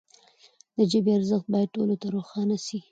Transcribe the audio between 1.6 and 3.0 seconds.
ټولو ته روښانه سي.